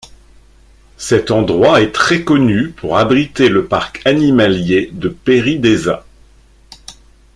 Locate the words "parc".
3.67-4.01